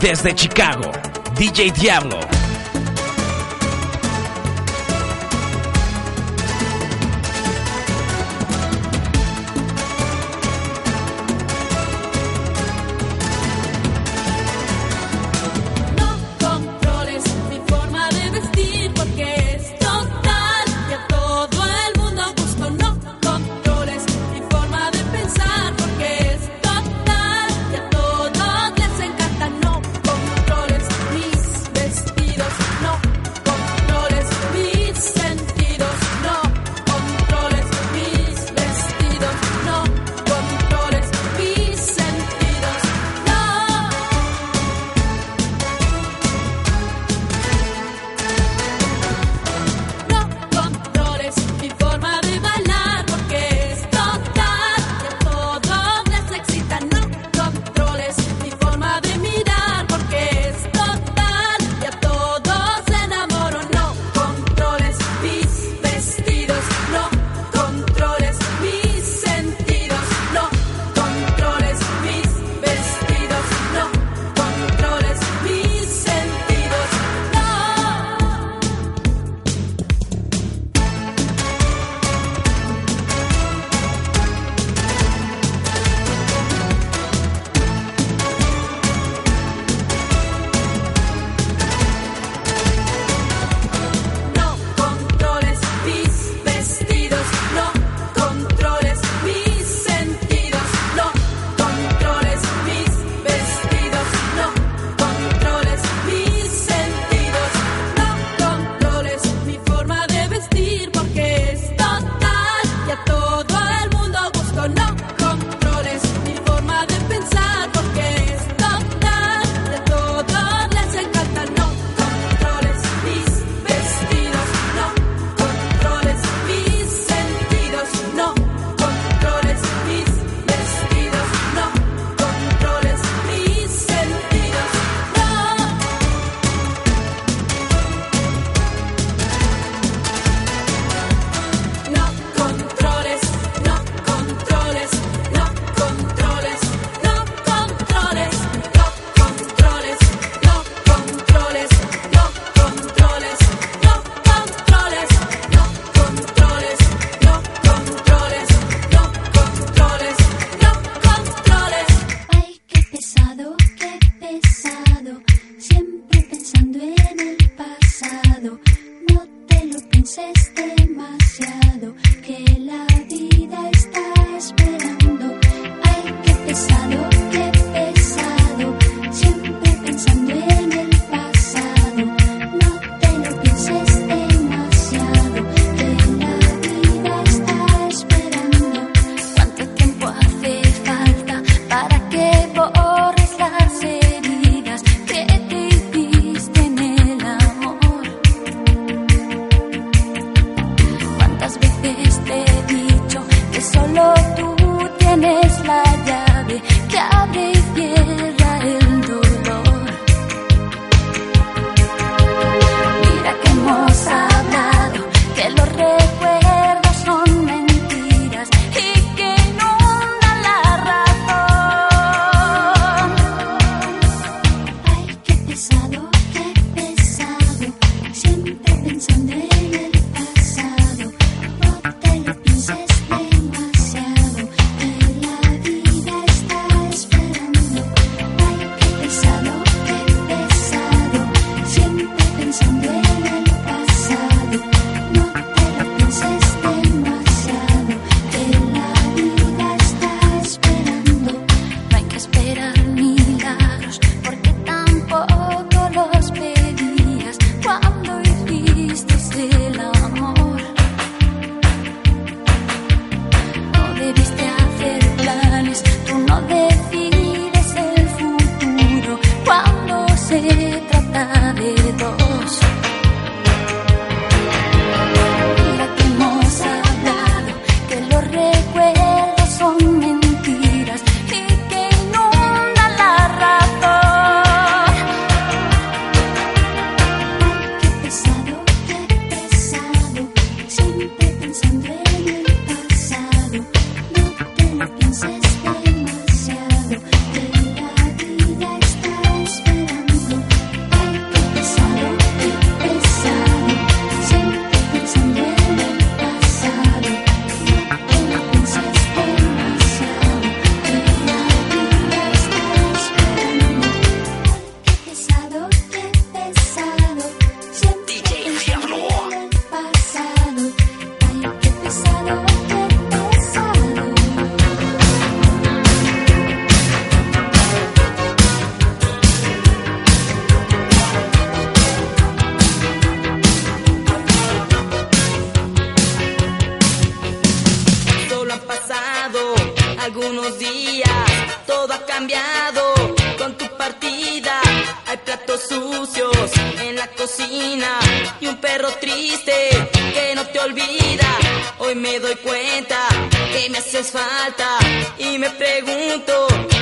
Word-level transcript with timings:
Desde 0.00 0.34
Chicago, 0.34 0.90
DJ 1.36 1.72
Diablo. 1.72 2.39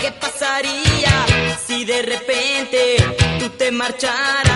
Qué 0.00 0.12
pasaría 0.12 1.26
si 1.66 1.84
de 1.84 2.00
repente 2.00 2.96
tú 3.38 3.50
te 3.50 3.70
marcharas 3.70 4.49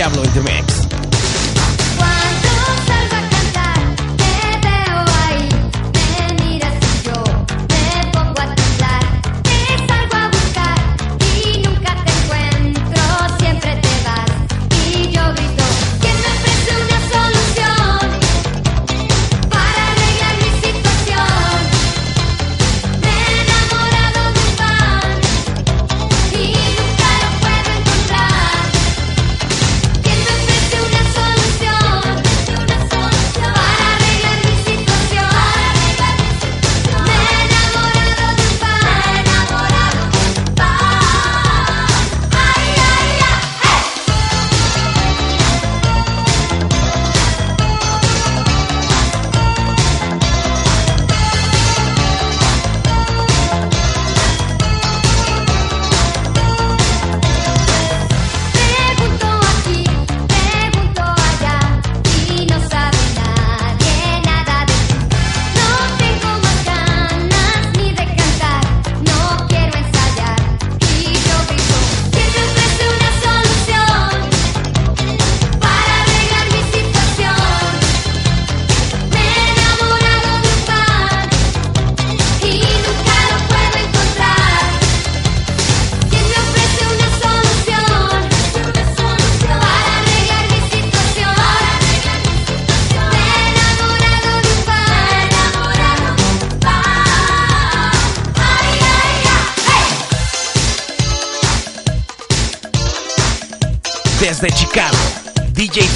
Diablo 0.00 0.22
into. 0.22 0.59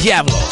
Diablo. 0.05 0.44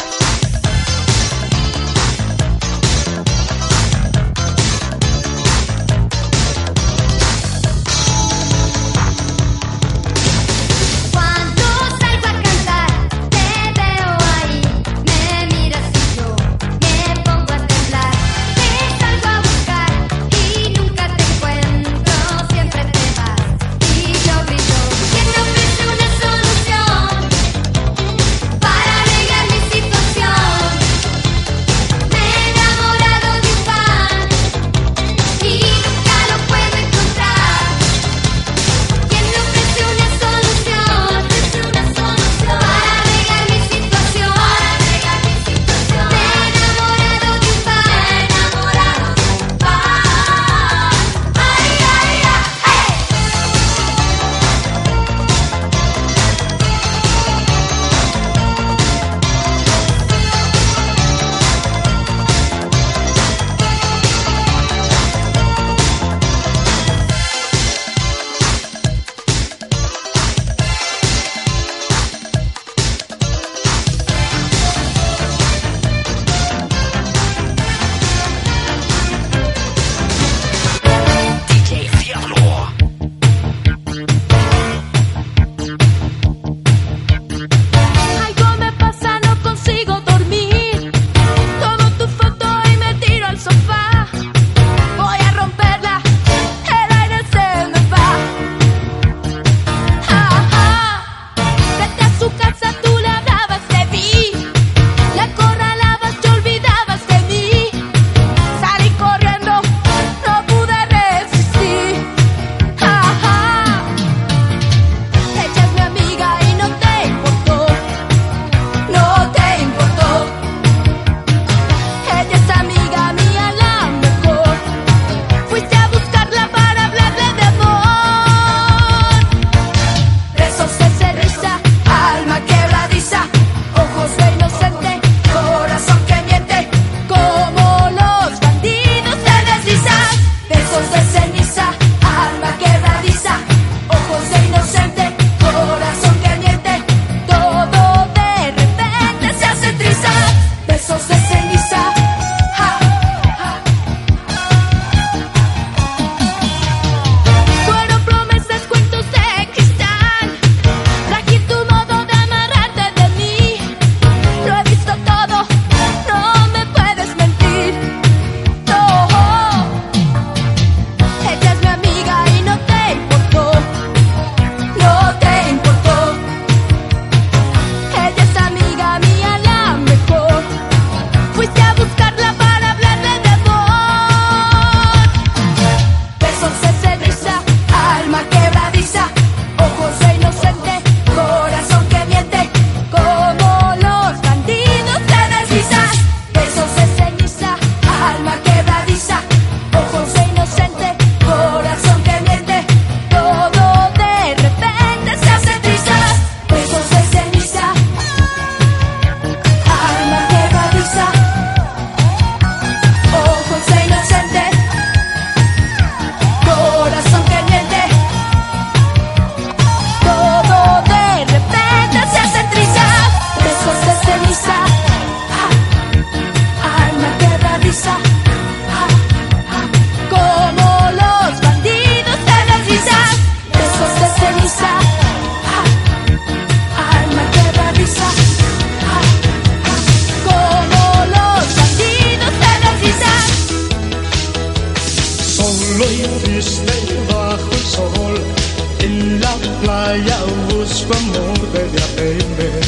su 250.73 250.91
amor 250.91 251.39
debe 251.51 251.81
aprender 251.83 252.61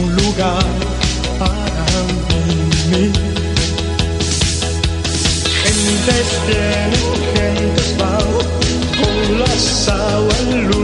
un 0.00 0.16
lugar 0.16 0.64
para 1.38 1.84
mí. 2.90 3.12
Gentes 5.62 6.28
vienen, 6.46 7.06
gentes 7.34 7.96
van, 7.98 8.32
con 8.98 9.38
la 9.38 10.14
agua 10.14 10.34
en 10.40 10.68
luz. 10.68 10.83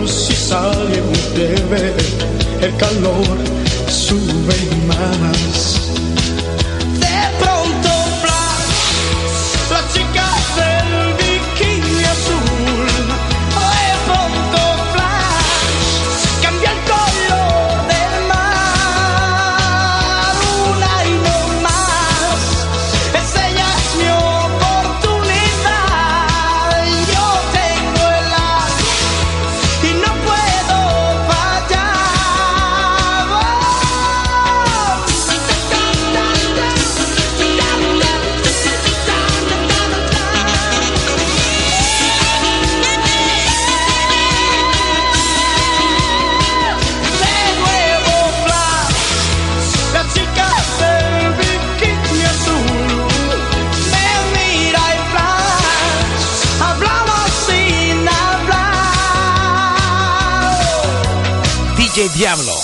diablo. 62.20 62.54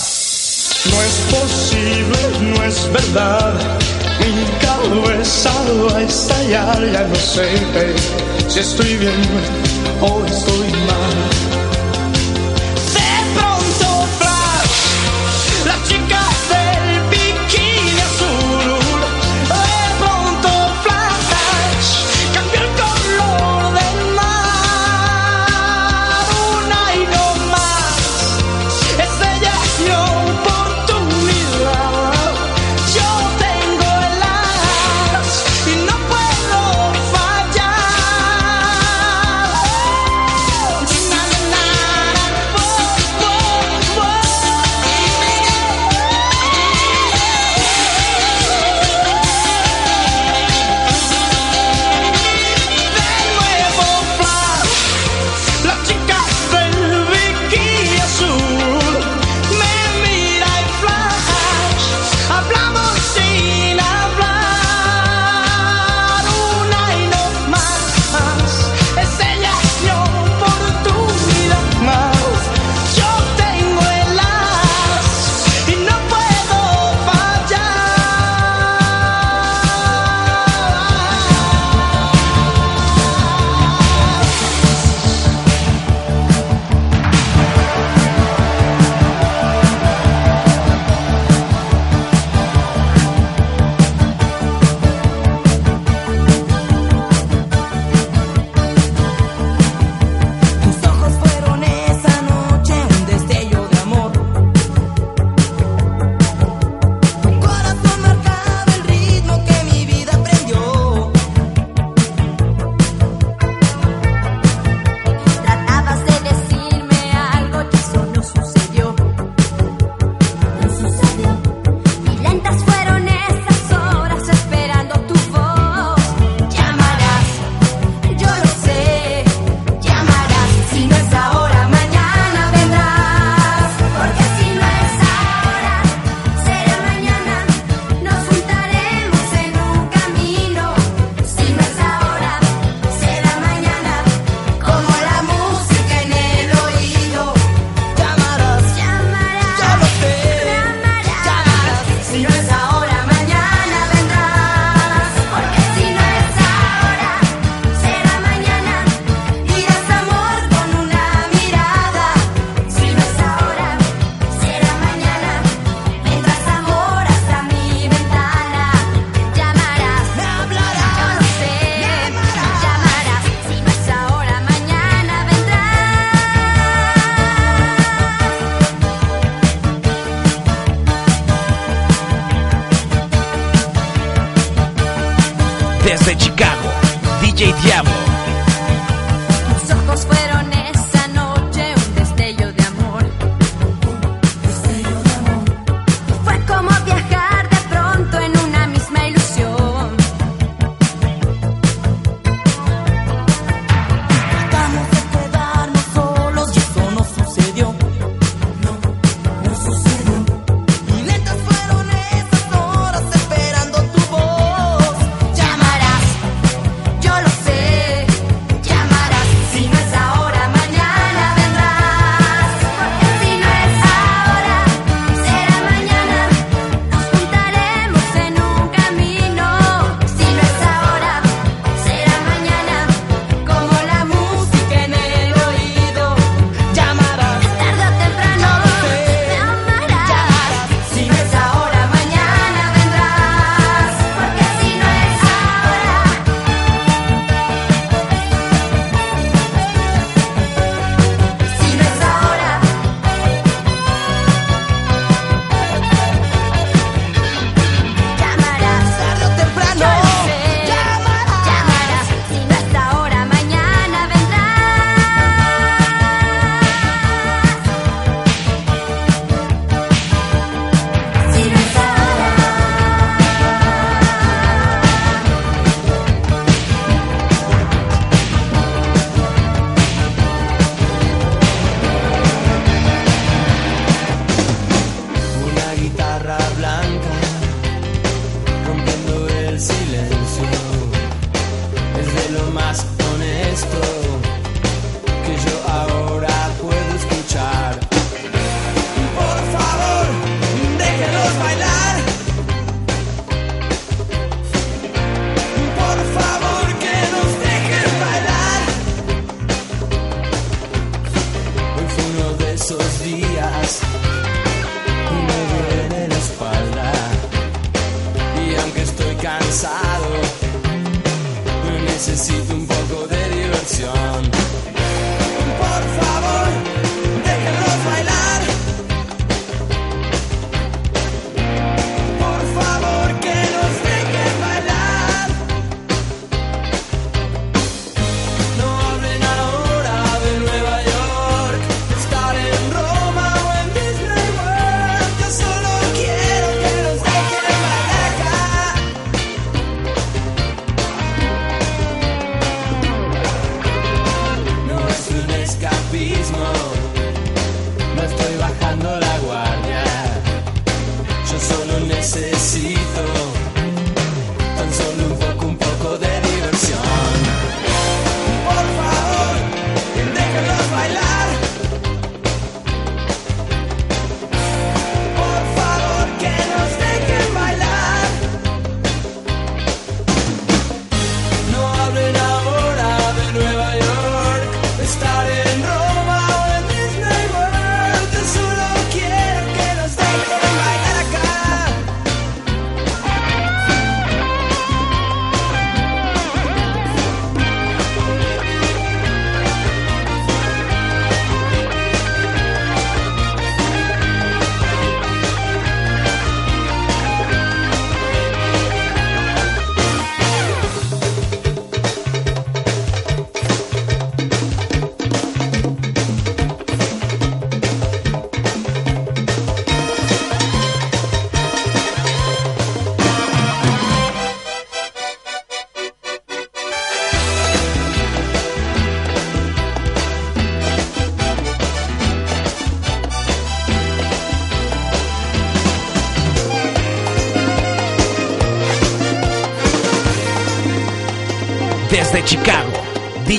No 0.91 1.03
es 1.03 1.17
posible, 1.35 2.19
no 2.43 2.63
es 2.63 2.93
verdad. 2.93 3.55
Mi 4.21 4.45
cabeza 4.61 5.51
va 5.83 5.97
a 5.97 6.03
estallar, 6.03 6.93
ya 6.93 7.03
no 7.05 7.15
sé 7.15 7.49
si 8.49 8.61
estoy 8.61 8.97
bien 8.99 9.23
o 10.03 10.27
estoy 10.27 10.71
mal. 10.89 11.56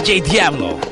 DJ 0.07 0.21
Diablo. 0.21 0.86